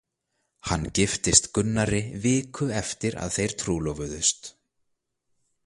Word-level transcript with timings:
Hann 0.69 0.87
giftist 0.99 1.49
Gunnari 1.57 1.99
viku 2.23 2.69
eftir 2.79 3.19
að 3.27 3.37
þeir 3.37 3.55
trúlofuðust. 3.65 4.51